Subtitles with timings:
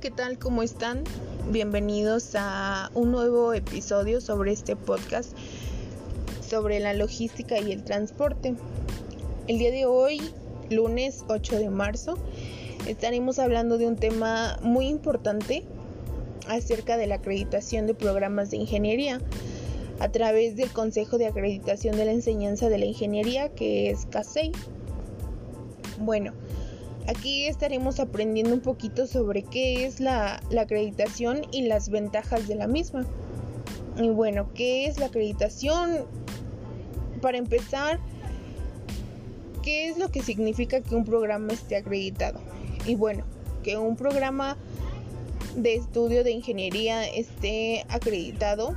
[0.00, 0.38] ¿qué tal?
[0.38, 1.02] ¿Cómo están?
[1.50, 5.32] Bienvenidos a un nuevo episodio sobre este podcast
[6.40, 8.54] sobre la logística y el transporte.
[9.48, 10.20] El día de hoy,
[10.70, 12.16] lunes 8 de marzo,
[12.86, 15.64] estaremos hablando de un tema muy importante
[16.46, 19.20] acerca de la acreditación de programas de ingeniería
[19.98, 24.52] a través del Consejo de Acreditación de la Enseñanza de la Ingeniería, que es CASEI.
[25.98, 26.34] Bueno,
[27.08, 32.54] aquí estaremos aprendiendo un poquito sobre qué es la, la, acreditación y las ventajas de
[32.54, 33.06] la misma.
[33.96, 36.04] Y bueno, ¿qué es la acreditación?
[37.20, 37.98] Para empezar,
[39.62, 42.40] ¿qué es lo que significa que un programa esté acreditado?
[42.86, 43.24] Y bueno,
[43.64, 44.56] que un programa
[45.56, 48.76] de estudio de ingeniería esté acreditado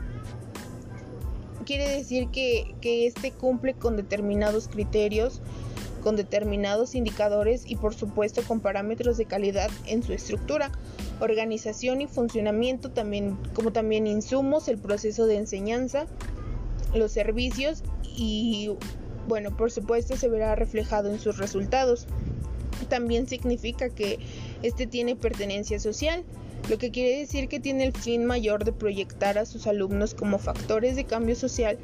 [1.65, 5.41] quiere decir que, que este cumple con determinados criterios,
[6.01, 10.71] con determinados indicadores y por supuesto con parámetros de calidad en su estructura,
[11.19, 16.07] organización y funcionamiento, también, como también insumos, el proceso de enseñanza,
[16.93, 18.71] los servicios y
[19.27, 22.07] bueno, por supuesto se verá reflejado en sus resultados.
[22.89, 24.19] También significa que
[24.63, 26.23] este tiene pertenencia social,
[26.69, 30.39] lo que quiere decir que tiene el fin mayor de proyectar a sus alumnos como
[30.39, 31.77] factores de cambio social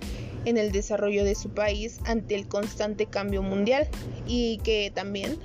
[0.48, 3.88] en el desarrollo de su país ante el constante cambio mundial
[4.26, 5.38] y que también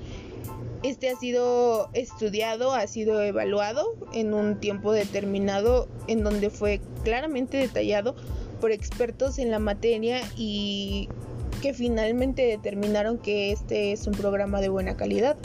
[0.84, 7.56] este ha sido estudiado, ha sido evaluado en un tiempo determinado en donde fue claramente
[7.56, 8.14] detallado
[8.60, 11.08] por expertos en la materia y
[11.62, 15.36] que finalmente determinaron que este es un programa de buena calidad.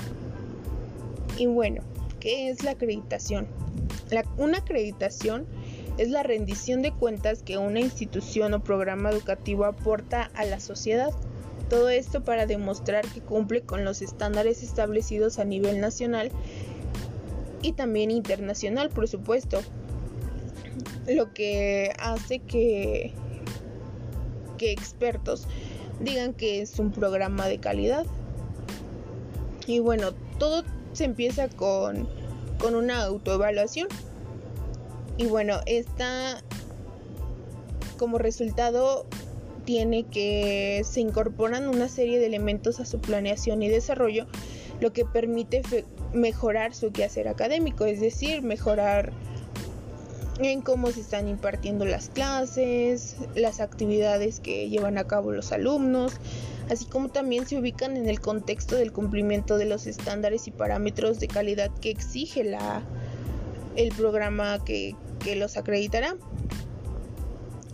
[1.36, 1.82] Y bueno,
[2.20, 3.48] ¿qué es la acreditación?
[4.38, 5.46] una acreditación
[5.98, 11.12] es la rendición de cuentas que una institución o programa educativo aporta a la sociedad.
[11.70, 16.32] Todo esto para demostrar que cumple con los estándares establecidos a nivel nacional
[17.62, 19.62] y también internacional, por supuesto.
[21.08, 23.14] Lo que hace que,
[24.58, 25.48] que expertos
[26.00, 28.06] digan que es un programa de calidad.
[29.66, 30.64] Y bueno, todo
[30.94, 32.08] se empieza con
[32.58, 33.88] con una autoevaluación.
[35.18, 36.42] Y bueno, esta
[37.98, 39.06] como resultado
[39.66, 44.28] tiene que se incorporan una serie de elementos a su planeación y desarrollo,
[44.80, 45.62] lo que permite
[46.14, 49.12] mejorar su quehacer académico, es decir, mejorar
[50.40, 56.14] en cómo se están impartiendo las clases, las actividades que llevan a cabo los alumnos,
[56.70, 61.20] así como también se ubican en el contexto del cumplimiento de los estándares y parámetros
[61.20, 62.84] de calidad que exige la,
[63.76, 64.96] el programa que,
[65.36, 66.16] los acreditará.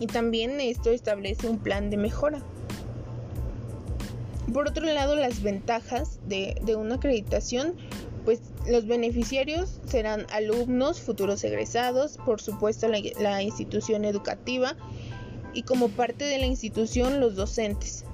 [0.00, 2.42] Y también esto establece un plan de mejora.
[4.52, 7.74] Por otro lado, las ventajas de, una acreditación,
[8.24, 14.76] pues los beneficiarios serán alumnos, futuros egresados, por supuesto la institución educativa
[15.54, 18.04] y como parte de la institución los docentes.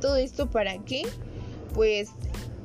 [0.00, 1.04] ¿Todo esto para qué?
[1.74, 2.10] Pues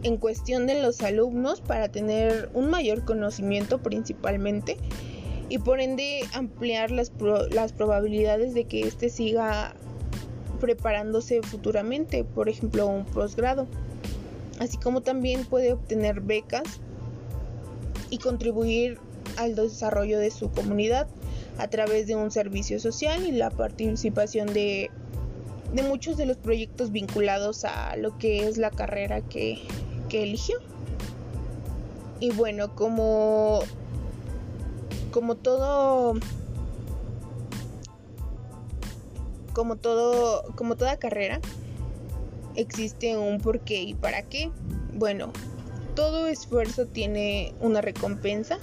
[0.04, 4.78] en cuestión de los alumnos para tener un mayor conocimiento principalmente
[5.50, 7.12] y por ende ampliar las,
[7.52, 9.74] las probabilidades de que éste siga
[10.60, 13.68] preparándose futuramente, por ejemplo un posgrado,
[14.60, 16.80] así como también puede obtener becas
[18.10, 19.00] y contribuir
[19.38, 21.08] al desarrollo de su comunidad
[21.58, 24.90] a través de un servicio social y la participación de
[25.74, 29.62] de muchos de los proyectos vinculados a lo que es la carrera que,
[30.12, 30.58] eligió.
[32.20, 33.60] Y bueno, como,
[35.12, 36.16] como todo
[39.54, 41.40] como todo como toda carrera
[42.56, 44.52] existe un porqué y para qué.
[44.94, 45.32] Bueno,
[45.96, 48.58] todo esfuerzo tiene una recompensa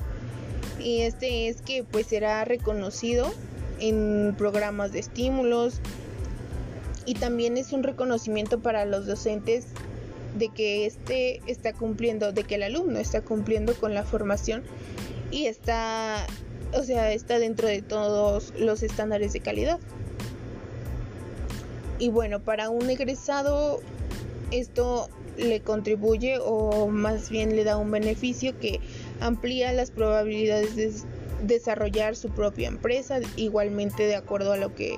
[0.80, 3.32] y este es que pues será reconocido
[3.80, 5.80] en programas de estímulos,
[7.06, 9.66] y también es un reconocimiento para los docentes
[10.36, 14.62] de que este está cumpliendo, de que el alumno está cumpliendo con la formación
[15.30, 16.26] y está,
[16.72, 19.78] o sea, está dentro de todos los estándares de calidad.
[21.98, 23.80] Y bueno, para un egresado
[24.50, 28.80] esto le contribuye o más bien le da un beneficio que
[29.20, 30.92] amplía las probabilidades de
[31.46, 34.96] desarrollar su propia empresa, igualmente de acuerdo a lo que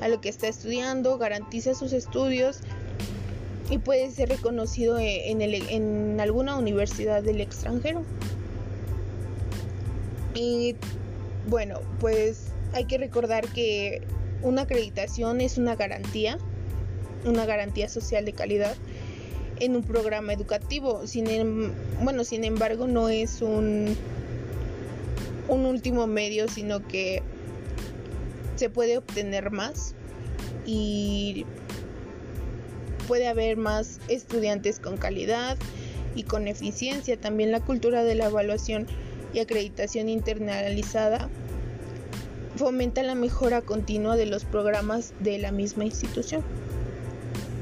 [0.00, 2.60] a lo que está estudiando, garantiza sus estudios
[3.68, 8.04] y puede ser reconocido e, en, en alguna universidad del extranjero.
[10.34, 10.76] Y
[11.48, 14.02] bueno, pues hay que recordar que
[14.42, 16.38] una acreditación es una garantía,
[17.24, 18.76] una garantía social de calidad
[19.60, 21.06] en un programa educativo.
[21.06, 21.72] Sin, em,
[22.02, 23.96] bueno, sin embargo, no es un,
[25.48, 27.22] un último medio, sino que
[28.56, 29.94] se puede obtener más
[30.66, 31.46] y
[33.06, 35.56] puede haber más estudiantes con calidad
[36.14, 37.16] y con eficiencia.
[37.18, 38.86] También la cultura de la evaluación
[39.32, 41.28] y acreditación internalizada
[42.56, 46.42] fomenta la mejora continua de los programas de la misma institución.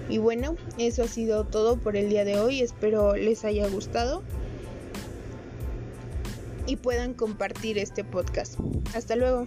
[0.08, 2.62] Y bueno, eso ha sido todo por el día de hoy.
[2.62, 4.22] Espero les haya gustado
[6.66, 8.58] y puedan compartir este podcast.
[8.94, 9.46] Hasta luego.